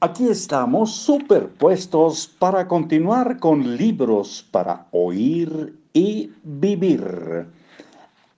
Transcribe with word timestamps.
Aquí 0.00 0.28
estamos 0.28 0.92
superpuestos 0.92 2.28
para 2.38 2.68
continuar 2.68 3.40
con 3.40 3.76
libros 3.76 4.46
para 4.52 4.86
oír 4.92 5.76
y 5.92 6.30
vivir. 6.44 7.48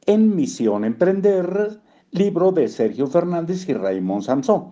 En 0.07 0.35
Misión 0.35 0.87
Emprender, 0.87 1.79
libro 2.13 2.51
de 2.51 2.67
Sergio 2.67 3.07
Fernández 3.07 3.69
y 3.69 3.75
Raymond 3.75 4.23
Samson. 4.23 4.71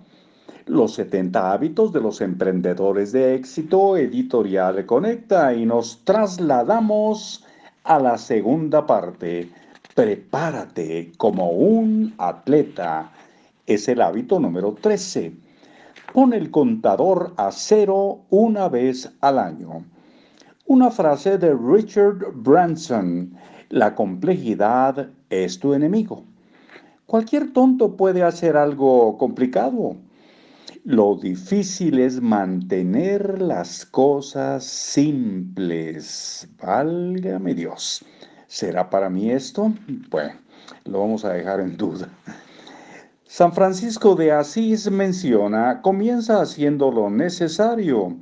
Los 0.65 0.95
70 0.95 1.53
hábitos 1.53 1.93
de 1.93 2.01
los 2.01 2.23
emprendedores 2.23 3.13
de 3.13 3.35
éxito, 3.35 3.99
editorial 3.99 4.87
Conecta, 4.87 5.53
y 5.53 5.67
nos 5.67 6.03
trasladamos 6.07 7.45
a 7.85 7.99
la 7.99 8.17
segunda 8.17 8.87
parte. 8.87 9.51
Prepárate 9.95 11.13
como 11.19 11.51
un 11.51 12.15
atleta. 12.17 13.13
Es 13.67 13.89
el 13.89 14.01
hábito 14.01 14.41
número 14.41 14.73
13 14.81 15.48
Pon 16.13 16.33
el 16.33 16.51
contador 16.51 17.35
a 17.37 17.53
cero 17.53 18.25
una 18.31 18.69
vez 18.69 19.13
al 19.21 19.39
año. 19.39 19.85
Una 20.67 20.91
frase 20.91 21.37
de 21.37 21.55
Richard 21.55 22.33
Branson. 22.35 23.37
La 23.69 23.95
complejidad 23.95 25.11
es 25.29 25.59
tu 25.59 25.75
enemigo. 25.75 26.25
Cualquier 27.05 27.53
tonto 27.53 27.97
puede 27.97 28.23
hacer 28.23 28.57
algo 28.57 29.19
complicado. 29.19 29.97
Lo 30.85 31.15
difícil 31.17 31.99
es 31.99 32.23
mantener 32.23 33.43
las 33.43 33.85
cosas 33.85 34.65
simples. 34.65 36.49
Válgame 36.63 37.55
Dios. 37.55 38.03
¿Será 38.47 38.89
para 38.89 39.11
mí 39.11 39.31
esto? 39.31 39.75
Bueno, 40.09 40.33
lo 40.87 41.01
vamos 41.01 41.27
a 41.27 41.35
dejar 41.35 41.61
en 41.61 41.77
duda. 41.77 42.09
San 43.31 43.53
Francisco 43.53 44.15
de 44.15 44.33
Asís 44.33 44.91
menciona, 44.91 45.83
comienza 45.83 46.41
haciendo 46.41 46.91
lo 46.91 47.11
necesario, 47.11 48.17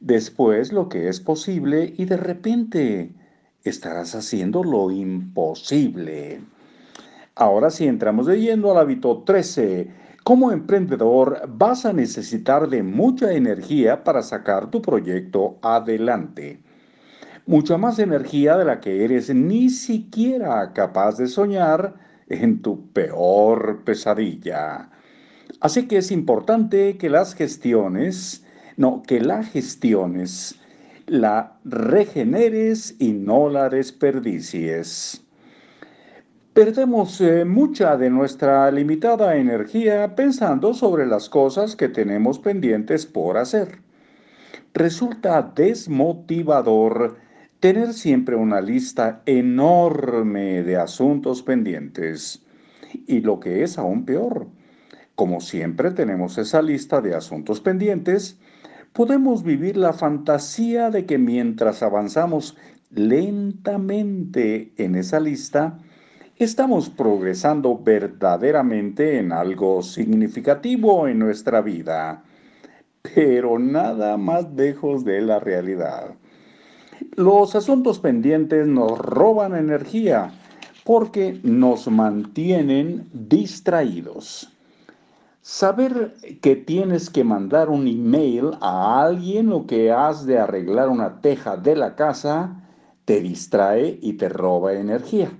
después 0.00 0.70
lo 0.70 0.90
que 0.90 1.08
es 1.08 1.18
posible 1.18 1.94
y 1.96 2.04
de 2.04 2.18
repente 2.18 3.14
estarás 3.62 4.14
haciendo 4.14 4.62
lo 4.62 4.90
imposible. 4.90 6.42
Ahora 7.34 7.70
si 7.70 7.86
entramos 7.86 8.26
leyendo 8.26 8.70
al 8.70 8.76
hábito 8.76 9.22
13, 9.24 9.90
como 10.24 10.52
emprendedor 10.52 11.48
vas 11.48 11.86
a 11.86 11.94
necesitar 11.94 12.68
de 12.68 12.82
mucha 12.82 13.32
energía 13.32 14.04
para 14.04 14.22
sacar 14.22 14.70
tu 14.70 14.82
proyecto 14.82 15.56
adelante. 15.62 16.60
Mucha 17.46 17.78
más 17.78 17.98
energía 17.98 18.58
de 18.58 18.66
la 18.66 18.80
que 18.80 19.06
eres 19.06 19.34
ni 19.34 19.70
siquiera 19.70 20.74
capaz 20.74 21.16
de 21.16 21.28
soñar 21.28 21.94
en 22.28 22.62
tu 22.62 22.90
peor 22.92 23.82
pesadilla. 23.84 24.90
Así 25.60 25.86
que 25.86 25.98
es 25.98 26.10
importante 26.10 26.96
que 26.96 27.10
las 27.10 27.34
gestiones, 27.34 28.44
no, 28.76 29.02
que 29.02 29.20
la 29.20 29.42
gestiones, 29.42 30.58
la 31.06 31.58
regeneres 31.64 32.96
y 32.98 33.12
no 33.12 33.48
la 33.48 33.68
desperdicies. 33.68 35.24
Perdemos 36.54 37.20
eh, 37.20 37.44
mucha 37.44 37.96
de 37.96 38.10
nuestra 38.10 38.70
limitada 38.70 39.36
energía 39.36 40.14
pensando 40.14 40.72
sobre 40.72 41.04
las 41.06 41.28
cosas 41.28 41.74
que 41.74 41.88
tenemos 41.88 42.38
pendientes 42.38 43.06
por 43.06 43.38
hacer. 43.38 43.80
Resulta 44.72 45.42
desmotivador 45.42 47.16
tener 47.64 47.94
siempre 47.94 48.36
una 48.36 48.60
lista 48.60 49.22
enorme 49.24 50.62
de 50.64 50.76
asuntos 50.76 51.42
pendientes. 51.42 52.44
Y 53.06 53.22
lo 53.22 53.40
que 53.40 53.62
es 53.62 53.78
aún 53.78 54.04
peor, 54.04 54.48
como 55.14 55.40
siempre 55.40 55.90
tenemos 55.92 56.36
esa 56.36 56.60
lista 56.60 57.00
de 57.00 57.14
asuntos 57.14 57.62
pendientes, 57.62 58.38
podemos 58.92 59.44
vivir 59.44 59.78
la 59.78 59.94
fantasía 59.94 60.90
de 60.90 61.06
que 61.06 61.16
mientras 61.16 61.82
avanzamos 61.82 62.54
lentamente 62.90 64.74
en 64.76 64.94
esa 64.94 65.18
lista, 65.18 65.78
estamos 66.36 66.90
progresando 66.90 67.78
verdaderamente 67.78 69.18
en 69.18 69.32
algo 69.32 69.80
significativo 69.82 71.08
en 71.08 71.18
nuestra 71.18 71.62
vida, 71.62 72.24
pero 73.14 73.58
nada 73.58 74.18
más 74.18 74.52
lejos 74.52 75.02
de 75.06 75.22
la 75.22 75.40
realidad. 75.40 76.14
Los 77.16 77.54
asuntos 77.54 77.98
pendientes 77.98 78.66
nos 78.66 78.98
roban 78.98 79.54
energía 79.54 80.32
porque 80.84 81.40
nos 81.42 81.88
mantienen 81.88 83.08
distraídos. 83.12 84.50
Saber 85.40 86.14
que 86.40 86.56
tienes 86.56 87.10
que 87.10 87.24
mandar 87.24 87.68
un 87.68 87.86
email 87.86 88.52
a 88.60 89.02
alguien 89.02 89.52
o 89.52 89.66
que 89.66 89.92
has 89.92 90.24
de 90.24 90.38
arreglar 90.38 90.88
una 90.88 91.20
teja 91.20 91.56
de 91.56 91.76
la 91.76 91.96
casa 91.96 92.62
te 93.04 93.20
distrae 93.20 93.98
y 94.00 94.14
te 94.14 94.28
roba 94.28 94.72
energía. 94.72 95.30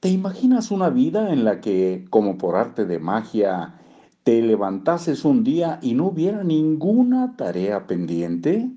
¿Te 0.00 0.08
imaginas 0.08 0.70
una 0.70 0.90
vida 0.90 1.32
en 1.32 1.44
la 1.44 1.60
que, 1.60 2.06
como 2.08 2.38
por 2.38 2.56
arte 2.56 2.86
de 2.86 2.98
magia, 2.98 3.74
te 4.22 4.40
levantases 4.42 5.24
un 5.24 5.44
día 5.44 5.78
y 5.82 5.94
no 5.94 6.06
hubiera 6.06 6.44
ninguna 6.44 7.36
tarea 7.36 7.86
pendiente? 7.86 8.70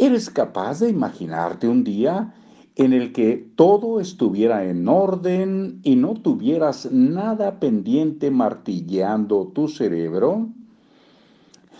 ¿Eres 0.00 0.30
capaz 0.30 0.78
de 0.78 0.90
imaginarte 0.90 1.66
un 1.66 1.82
día 1.82 2.32
en 2.76 2.92
el 2.92 3.12
que 3.12 3.50
todo 3.56 3.98
estuviera 3.98 4.64
en 4.64 4.86
orden 4.86 5.80
y 5.82 5.96
no 5.96 6.14
tuvieras 6.14 6.92
nada 6.92 7.58
pendiente 7.58 8.30
martilleando 8.30 9.48
tu 9.48 9.66
cerebro? 9.66 10.50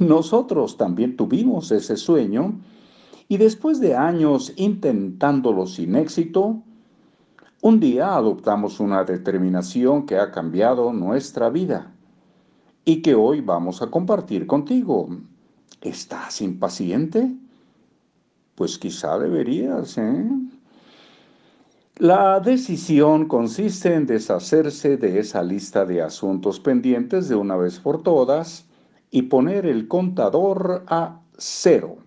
Nosotros 0.01 0.77
también 0.77 1.17
tuvimos 1.17 1.71
ese 1.71 1.97
sueño 1.97 2.59
y 3.29 3.37
después 3.37 3.79
de 3.79 3.95
años 3.95 4.53
intentándolo 4.57 5.67
sin 5.67 5.95
éxito, 5.95 6.61
un 7.63 7.79
día 7.79 8.17
adoptamos 8.17 8.81
una 8.81 9.05
determinación 9.05 10.07
que 10.07 10.19
ha 10.19 10.33
cambiado 10.33 10.93
nuestra 10.93 11.51
vida 11.51 11.95
y 12.85 13.01
que 13.01 13.15
hoy 13.15 13.43
vamos 13.43 13.81
a 13.81 13.93
compartir 13.93 14.49
contigo. 14.49 15.09
¿Estás 15.81 16.41
impaciente? 16.41 17.33
Pues 18.59 18.77
quizá 18.77 19.17
deberías, 19.21 19.97
¿eh? 19.99 20.29
La 21.99 22.41
decisión 22.41 23.29
consiste 23.29 23.95
en 23.95 24.05
deshacerse 24.05 24.97
de 24.97 25.21
esa 25.21 25.45
lista 25.45 25.85
de 25.85 26.03
asuntos 26.03 26.59
pendientes 26.59 27.29
de 27.29 27.37
una 27.37 27.57
vez 27.57 27.79
por 27.79 28.03
todas 28.03 28.67
y 29.13 29.23
poner 29.23 29.65
el 29.65 29.87
contador 29.87 30.83
a 30.89 31.21
cero. 31.37 31.99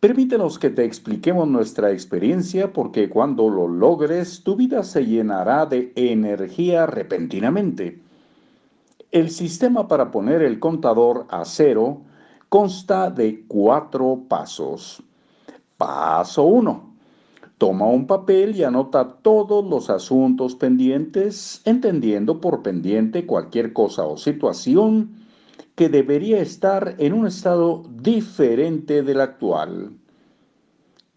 Permítenos 0.00 0.58
que 0.58 0.70
te 0.70 0.86
expliquemos 0.86 1.46
nuestra 1.46 1.90
experiencia 1.90 2.72
porque 2.72 3.10
cuando 3.10 3.50
lo 3.50 3.68
logres 3.68 4.42
tu 4.42 4.56
vida 4.56 4.82
se 4.82 5.04
llenará 5.04 5.66
de 5.66 5.92
energía 5.96 6.86
repentinamente. 6.86 8.00
El 9.10 9.28
sistema 9.28 9.86
para 9.86 10.10
poner 10.10 10.40
el 10.40 10.58
contador 10.58 11.26
a 11.28 11.44
cero 11.44 12.00
consta 12.48 13.10
de 13.10 13.44
cuatro 13.46 14.22
pasos. 14.30 15.02
Paso 15.82 16.44
1. 16.44 16.94
Toma 17.58 17.88
un 17.88 18.06
papel 18.06 18.54
y 18.54 18.62
anota 18.62 19.16
todos 19.20 19.68
los 19.68 19.90
asuntos 19.90 20.54
pendientes, 20.54 21.60
entendiendo 21.64 22.40
por 22.40 22.62
pendiente 22.62 23.26
cualquier 23.26 23.72
cosa 23.72 24.04
o 24.04 24.16
situación 24.16 25.16
que 25.74 25.88
debería 25.88 26.40
estar 26.40 26.94
en 26.98 27.12
un 27.12 27.26
estado 27.26 27.82
diferente 28.00 29.02
del 29.02 29.20
actual. 29.20 29.90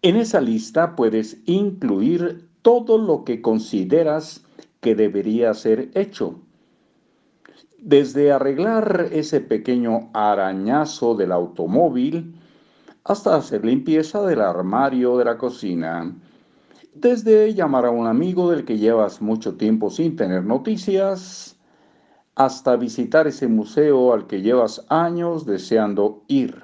En 0.02 0.16
esa 0.16 0.40
lista 0.40 0.96
puedes 0.96 1.40
incluir 1.46 2.48
todo 2.62 2.98
lo 2.98 3.22
que 3.22 3.40
consideras 3.40 4.44
que 4.80 4.96
debería 4.96 5.54
ser 5.54 5.92
hecho. 5.94 6.40
Desde 7.78 8.32
arreglar 8.32 9.10
ese 9.12 9.40
pequeño 9.40 10.10
arañazo 10.12 11.14
del 11.14 11.30
automóvil, 11.30 12.34
hasta 13.08 13.36
hacer 13.36 13.64
limpieza 13.64 14.20
del 14.26 14.40
armario 14.40 15.16
de 15.16 15.24
la 15.24 15.38
cocina. 15.38 16.12
Desde 16.92 17.54
llamar 17.54 17.86
a 17.86 17.90
un 17.90 18.06
amigo 18.06 18.50
del 18.50 18.64
que 18.64 18.78
llevas 18.78 19.22
mucho 19.22 19.56
tiempo 19.56 19.90
sin 19.90 20.16
tener 20.16 20.42
noticias, 20.44 21.56
hasta 22.34 22.76
visitar 22.76 23.28
ese 23.28 23.46
museo 23.46 24.12
al 24.12 24.26
que 24.26 24.42
llevas 24.42 24.84
años 24.88 25.46
deseando 25.46 26.24
ir. 26.26 26.62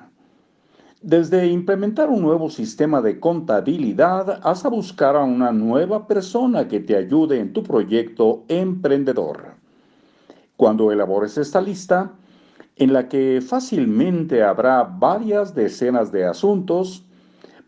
Desde 1.00 1.46
implementar 1.46 2.10
un 2.10 2.22
nuevo 2.22 2.50
sistema 2.50 3.00
de 3.00 3.20
contabilidad 3.20 4.40
hasta 4.42 4.68
buscar 4.68 5.14
a 5.16 5.24
una 5.24 5.52
nueva 5.52 6.08
persona 6.08 6.66
que 6.66 6.80
te 6.80 6.96
ayude 6.96 7.38
en 7.38 7.52
tu 7.52 7.62
proyecto 7.62 8.44
emprendedor. 8.48 9.54
Cuando 10.56 10.90
elabores 10.90 11.38
esta 11.38 11.60
lista, 11.60 12.12
en 12.76 12.92
la 12.92 13.08
que 13.08 13.40
fácilmente 13.40 14.42
habrá 14.42 14.82
varias 14.82 15.54
decenas 15.54 16.10
de 16.12 16.24
asuntos, 16.24 17.04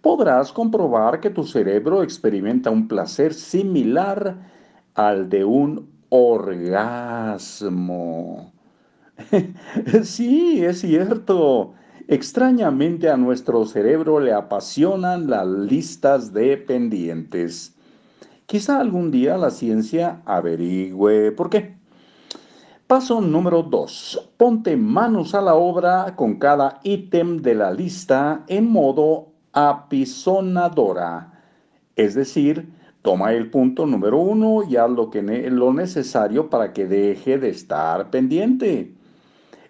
podrás 0.00 0.52
comprobar 0.52 1.20
que 1.20 1.30
tu 1.30 1.44
cerebro 1.44 2.02
experimenta 2.02 2.70
un 2.70 2.88
placer 2.88 3.32
similar 3.32 4.36
al 4.94 5.28
de 5.28 5.44
un 5.44 5.88
orgasmo. 6.10 7.72
sí, 10.02 10.64
es 10.64 10.80
cierto. 10.80 11.74
Extrañamente 12.06 13.08
a 13.08 13.16
nuestro 13.16 13.64
cerebro 13.64 14.20
le 14.20 14.34
apasionan 14.34 15.30
las 15.30 15.46
listas 15.46 16.34
de 16.34 16.58
pendientes. 16.58 17.74
Quizá 18.46 18.78
algún 18.78 19.10
día 19.10 19.38
la 19.38 19.50
ciencia 19.50 20.20
averigüe 20.26 21.32
por 21.32 21.48
qué. 21.48 21.76
Paso 22.86 23.22
número 23.22 23.62
2. 23.62 24.32
Ponte 24.36 24.76
manos 24.76 25.34
a 25.34 25.40
la 25.40 25.54
obra 25.54 26.14
con 26.16 26.34
cada 26.34 26.80
ítem 26.82 27.38
de 27.38 27.54
la 27.54 27.70
lista 27.70 28.44
en 28.46 28.70
modo 28.70 29.28
apisonadora. 29.54 31.32
Es 31.96 32.14
decir, 32.14 32.68
toma 33.00 33.32
el 33.32 33.50
punto 33.50 33.86
número 33.86 34.18
1 34.18 34.64
y 34.68 34.76
haz 34.76 34.90
lo, 34.90 35.72
necesario 35.72 36.50
para 36.50 36.74
que 36.74 36.86
deje 36.86 37.38
de 37.38 37.48
estar 37.48 38.10
pendiente. 38.10 38.92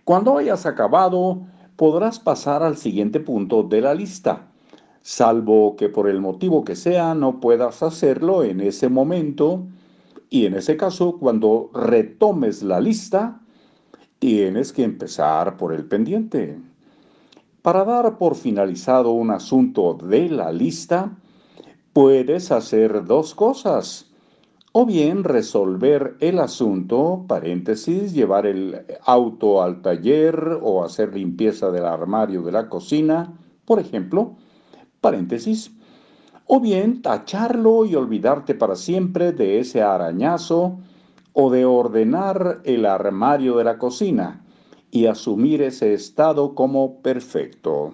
Cuando 0.02 0.36
hayas 0.36 0.66
acabado, 0.66 1.42
podrás 1.76 2.18
pasar 2.18 2.64
al 2.64 2.76
siguiente 2.76 3.20
punto 3.20 3.62
de 3.62 3.80
la 3.80 3.94
lista, 3.94 4.48
salvo 5.02 5.76
que 5.76 5.88
por 5.88 6.08
el 6.08 6.20
motivo 6.20 6.64
que 6.64 6.74
sea 6.74 7.14
no 7.14 7.38
puedas 7.38 7.80
hacerlo 7.84 8.42
en 8.42 8.60
ese 8.60 8.88
momento 8.88 9.68
y 10.30 10.46
en 10.46 10.54
ese 10.54 10.76
caso, 10.76 11.18
cuando 11.18 11.70
retomes 11.74 12.62
la 12.62 12.80
lista, 12.80 13.40
tienes 14.18 14.72
que 14.72 14.82
empezar 14.82 15.56
por 15.56 15.72
el 15.72 15.84
pendiente. 15.84 16.58
Para 17.62 17.84
dar 17.84 18.18
por 18.18 18.34
finalizado 18.34 19.12
un 19.12 19.30
asunto 19.30 19.94
de 19.94 20.28
la 20.28 20.52
lista, 20.52 21.16
puedes 21.92 22.50
hacer 22.50 23.04
dos 23.04 23.34
cosas. 23.34 24.10
O 24.72 24.84
bien 24.84 25.22
resolver 25.22 26.16
el 26.18 26.40
asunto, 26.40 27.24
paréntesis, 27.28 28.12
llevar 28.12 28.46
el 28.46 28.84
auto 29.04 29.62
al 29.62 29.82
taller 29.82 30.58
o 30.60 30.82
hacer 30.82 31.14
limpieza 31.14 31.70
del 31.70 31.84
armario 31.84 32.42
de 32.42 32.50
la 32.50 32.68
cocina, 32.68 33.32
por 33.64 33.78
ejemplo, 33.78 34.34
paréntesis, 35.00 35.70
o 36.46 36.60
bien 36.60 37.02
tacharlo 37.02 37.84
y 37.86 37.94
olvidarte 37.94 38.54
para 38.54 38.76
siempre 38.76 39.32
de 39.32 39.60
ese 39.60 39.82
arañazo, 39.82 40.78
o 41.34 41.50
de 41.50 41.64
ordenar 41.64 42.60
el 42.64 42.86
armario 42.86 43.56
de 43.56 43.64
la 43.64 43.76
cocina 43.76 44.44
y 44.90 45.06
asumir 45.06 45.60
ese 45.62 45.92
estado 45.92 46.54
como 46.54 47.02
perfecto. 47.02 47.92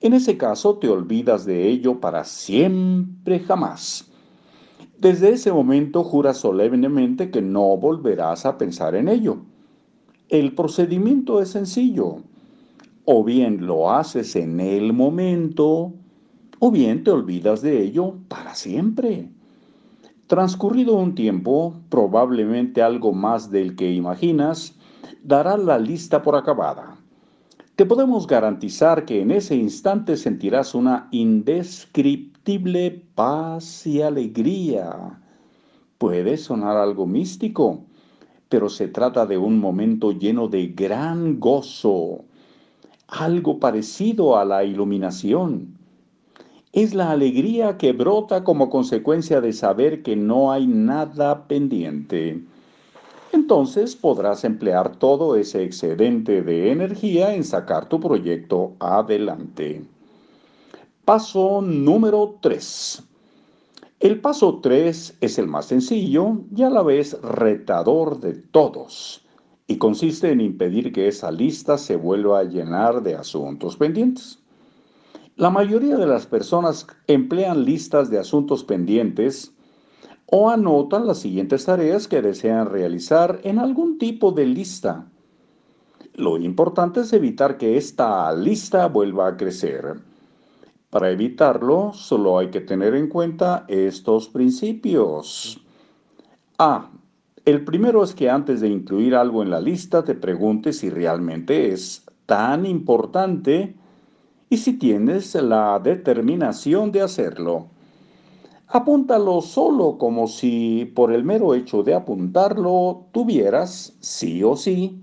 En 0.00 0.14
ese 0.14 0.38
caso 0.38 0.78
te 0.78 0.88
olvidas 0.88 1.44
de 1.44 1.68
ello 1.68 2.00
para 2.00 2.24
siempre 2.24 3.40
jamás. 3.40 4.10
Desde 4.98 5.30
ese 5.30 5.52
momento 5.52 6.04
juras 6.04 6.38
solemnemente 6.38 7.30
que 7.30 7.42
no 7.42 7.76
volverás 7.76 8.46
a 8.46 8.56
pensar 8.56 8.94
en 8.94 9.08
ello. 9.08 9.38
El 10.28 10.54
procedimiento 10.54 11.42
es 11.42 11.50
sencillo. 11.50 12.18
O 13.04 13.24
bien 13.24 13.66
lo 13.66 13.90
haces 13.90 14.36
en 14.36 14.60
el 14.60 14.92
momento, 14.92 15.94
o 16.60 16.70
bien 16.70 17.02
te 17.02 17.10
olvidas 17.10 17.62
de 17.62 17.82
ello 17.82 18.16
para 18.28 18.54
siempre. 18.54 19.30
Transcurrido 20.26 20.94
un 20.94 21.14
tiempo, 21.14 21.74
probablemente 21.88 22.82
algo 22.82 23.12
más 23.12 23.50
del 23.50 23.74
que 23.74 23.90
imaginas, 23.90 24.76
dará 25.24 25.56
la 25.56 25.78
lista 25.78 26.22
por 26.22 26.36
acabada. 26.36 26.98
Te 27.76 27.86
podemos 27.86 28.26
garantizar 28.26 29.06
que 29.06 29.22
en 29.22 29.30
ese 29.30 29.56
instante 29.56 30.18
sentirás 30.18 30.74
una 30.74 31.08
indescriptible 31.12 33.06
paz 33.14 33.86
y 33.86 34.02
alegría. 34.02 35.18
Puede 35.96 36.36
sonar 36.36 36.76
algo 36.76 37.06
místico, 37.06 37.86
pero 38.50 38.68
se 38.68 38.88
trata 38.88 39.24
de 39.24 39.38
un 39.38 39.58
momento 39.58 40.12
lleno 40.12 40.46
de 40.46 40.66
gran 40.66 41.40
gozo, 41.40 42.26
algo 43.08 43.58
parecido 43.58 44.36
a 44.36 44.44
la 44.44 44.62
iluminación 44.62 45.79
es 46.72 46.94
la 46.94 47.10
alegría 47.10 47.76
que 47.78 47.92
brota 47.92 48.44
como 48.44 48.70
consecuencia 48.70 49.40
de 49.40 49.52
saber 49.52 50.02
que 50.02 50.14
no 50.14 50.52
hay 50.52 50.66
nada 50.66 51.48
pendiente. 51.48 52.42
Entonces 53.32 53.96
podrás 53.96 54.44
emplear 54.44 54.96
todo 54.96 55.36
ese 55.36 55.64
excedente 55.64 56.42
de 56.42 56.70
energía 56.70 57.34
en 57.34 57.44
sacar 57.44 57.88
tu 57.88 57.98
proyecto 57.98 58.74
adelante. 58.78 59.84
Paso 61.04 61.60
número 61.60 62.36
3. 62.40 63.02
El 63.98 64.20
paso 64.20 64.60
3 64.62 65.18
es 65.20 65.38
el 65.38 65.46
más 65.46 65.66
sencillo 65.66 66.38
y 66.56 66.62
a 66.62 66.70
la 66.70 66.82
vez 66.82 67.20
retador 67.20 68.20
de 68.20 68.34
todos 68.34 69.26
y 69.66 69.76
consiste 69.76 70.30
en 70.30 70.40
impedir 70.40 70.92
que 70.92 71.06
esa 71.06 71.30
lista 71.30 71.78
se 71.78 71.96
vuelva 71.96 72.40
a 72.40 72.44
llenar 72.44 73.02
de 73.02 73.14
asuntos 73.14 73.76
pendientes. 73.76 74.40
La 75.40 75.48
mayoría 75.48 75.96
de 75.96 76.06
las 76.06 76.26
personas 76.26 76.86
emplean 77.06 77.64
listas 77.64 78.10
de 78.10 78.18
asuntos 78.18 78.62
pendientes 78.62 79.54
o 80.26 80.50
anotan 80.50 81.06
las 81.06 81.20
siguientes 81.20 81.64
tareas 81.64 82.08
que 82.08 82.20
desean 82.20 82.68
realizar 82.68 83.40
en 83.42 83.58
algún 83.58 83.96
tipo 83.96 84.32
de 84.32 84.44
lista. 84.44 85.06
Lo 86.12 86.36
importante 86.36 87.00
es 87.00 87.14
evitar 87.14 87.56
que 87.56 87.78
esta 87.78 88.30
lista 88.34 88.86
vuelva 88.88 89.28
a 89.28 89.38
crecer. 89.38 90.02
Para 90.90 91.10
evitarlo, 91.10 91.94
solo 91.94 92.36
hay 92.36 92.50
que 92.50 92.60
tener 92.60 92.94
en 92.94 93.08
cuenta 93.08 93.64
estos 93.66 94.28
principios. 94.28 95.58
A. 96.58 96.90
El 97.46 97.64
primero 97.64 98.04
es 98.04 98.14
que 98.14 98.28
antes 98.28 98.60
de 98.60 98.68
incluir 98.68 99.14
algo 99.14 99.42
en 99.42 99.48
la 99.48 99.62
lista 99.62 100.04
te 100.04 100.14
preguntes 100.14 100.80
si 100.80 100.90
realmente 100.90 101.72
es 101.72 102.04
tan 102.26 102.66
importante 102.66 103.79
y 104.50 104.56
si 104.56 104.72
tienes 104.72 105.36
la 105.36 105.78
determinación 105.78 106.90
de 106.90 107.02
hacerlo. 107.02 107.68
Apúntalo 108.66 109.40
solo 109.40 109.96
como 109.96 110.26
si 110.26 110.92
por 110.94 111.12
el 111.12 111.24
mero 111.24 111.54
hecho 111.54 111.84
de 111.84 111.94
apuntarlo 111.94 113.06
tuvieras, 113.12 113.96
sí 114.00 114.42
o 114.42 114.56
sí, 114.56 115.00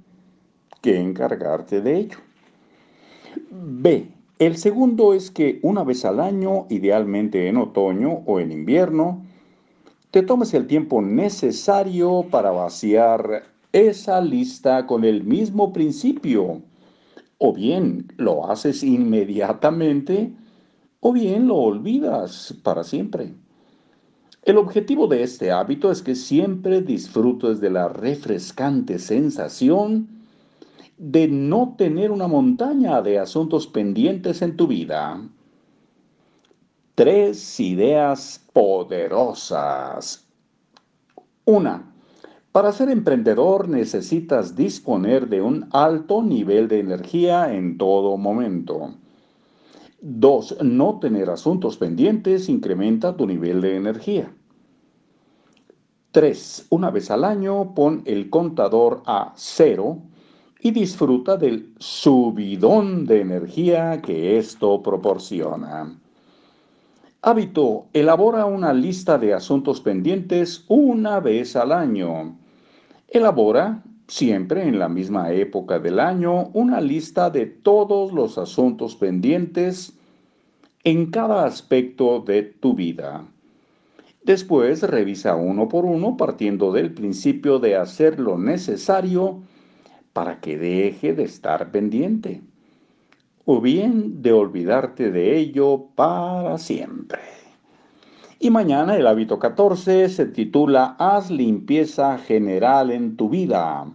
que 0.82 1.00
encargarte 1.00 1.82
de 1.82 1.98
ello. 1.98 2.18
B. 3.50 4.12
El 4.40 4.58
segundo 4.58 5.14
es 5.14 5.32
que 5.32 5.60
una 5.64 5.84
vez 5.84 6.06
al 6.06 6.20
año, 6.20 6.68
idealmente 6.70 7.48
en 7.48 7.58
otoño 7.58 8.24
o 8.26 8.40
en 8.40 8.52
invierno, 8.52 9.26
te 10.12 10.24
tomes 10.24 10.54
el 10.54 10.68
tiempo 10.68 11.02
necesario 11.02 12.26
para 12.30 12.52
vaciar 12.52 13.44
esa 13.72 14.22
lista 14.22 14.86
con 14.86 15.04
el 15.04 15.24
mismo 15.24 15.74
principio 15.74 16.62
o 17.38 17.54
bien 17.54 18.12
lo 18.18 18.50
haces 18.50 18.84
inmediatamente 18.84 20.34
o 21.00 21.14
bien 21.14 21.48
lo 21.48 21.56
olvidas 21.56 22.56
para 22.64 22.84
siempre. 22.84 23.34
El 24.44 24.58
objetivo 24.58 25.08
de 25.08 25.24
este 25.24 25.52
hábito 25.52 25.92
es 25.92 26.02
que 26.02 26.16
siempre 26.16 26.82
disfrutes 26.82 27.60
de 27.60 27.70
la 27.70 27.90
refrescante 27.90 28.98
sensación 28.98 30.08
de 30.98 31.28
no 31.28 31.76
tener 31.78 32.12
una 32.12 32.28
montaña 32.28 33.02
de 33.02 33.20
asuntos 33.20 33.68
pendientes 33.68 34.42
en 34.42 34.58
tu 34.58 34.68
vida. 34.68 35.22
Tres 36.96 37.60
ideas 37.60 38.44
poderosas. 38.54 40.28
Una, 41.46 41.94
para 42.58 42.72
ser 42.72 42.90
emprendedor 42.90 43.70
necesitas 43.70 44.56
disponer 44.56 45.30
de 45.30 45.44
un 45.44 45.70
alto 45.74 46.24
nivel 46.24 46.68
de 46.68 46.80
energía 46.80 47.54
en 47.54 47.78
todo 47.78 48.18
momento. 48.18 48.96
2. 50.02 50.64
No 50.64 50.98
tener 50.98 51.30
asuntos 51.30 51.78
pendientes 51.78 52.50
incrementa 52.50 53.16
tu 53.16 53.28
nivel 53.28 53.62
de 53.62 53.76
energía. 53.76 54.34
3. 56.10 56.66
Una 56.72 56.90
vez 56.90 57.12
al 57.12 57.26
año 57.26 57.76
pon 57.76 58.02
el 58.06 58.32
contador 58.32 59.04
a 59.06 59.34
cero 59.36 60.00
y 60.60 60.72
disfruta 60.72 61.38
del 61.38 61.76
subidón 61.78 63.06
de 63.06 63.22
energía 63.22 64.02
que 64.02 64.40
esto 64.40 64.82
proporciona. 64.82 65.96
Hábito. 67.22 67.86
Elabora 67.94 68.48
una 68.48 68.74
lista 68.74 69.20
de 69.20 69.36
asuntos 69.36 69.80
pendientes 69.80 70.66
una 70.68 71.20
vez 71.20 71.56
al 71.56 71.72
año. 71.72 72.40
Elabora, 73.10 73.84
siempre 74.08 74.68
en 74.68 74.80
la 74.80 74.90
misma 74.90 75.32
época 75.32 75.80
del 75.80 76.00
año, 76.00 76.50
una 76.54 76.82
lista 76.82 77.30
de 77.30 77.46
todos 77.46 78.12
los 78.12 78.38
asuntos 78.38 78.98
pendientes 78.98 79.98
en 80.84 81.10
cada 81.10 81.46
aspecto 81.46 82.20
de 82.20 82.44
tu 82.44 82.74
vida. 82.74 83.26
Después 84.24 84.84
revisa 84.84 85.36
uno 85.36 85.70
por 85.70 85.86
uno 85.86 86.18
partiendo 86.18 86.74
del 86.74 86.94
principio 86.94 87.60
de 87.60 87.78
hacer 87.78 88.20
lo 88.20 88.38
necesario 88.38 89.42
para 90.12 90.42
que 90.42 90.58
deje 90.58 91.14
de 91.14 91.24
estar 91.24 91.72
pendiente, 91.72 92.42
o 93.46 93.62
bien 93.62 94.22
de 94.22 94.34
olvidarte 94.34 95.12
de 95.12 95.38
ello 95.38 95.88
para 95.96 96.58
siempre. 96.58 97.37
Y 98.40 98.52
mañana 98.52 98.96
el 98.96 99.08
hábito 99.08 99.40
14 99.40 100.10
se 100.10 100.26
titula 100.28 100.96
Haz 101.00 101.32
limpieza 101.32 102.20
general 102.20 102.92
en 102.92 103.18
tu 103.18 103.30
vida. 103.30 103.88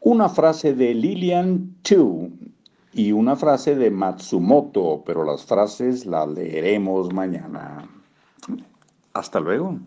una 0.00 0.28
frase 0.28 0.74
de 0.74 0.94
Lilian 0.94 1.76
Tu 1.82 2.28
y 2.92 3.12
una 3.12 3.36
frase 3.36 3.76
de 3.76 3.92
Matsumoto, 3.92 5.04
pero 5.06 5.24
las 5.24 5.44
frases 5.44 6.04
las 6.04 6.28
leeremos 6.28 7.12
mañana. 7.12 7.88
Hasta 9.14 9.38
luego. 9.38 9.78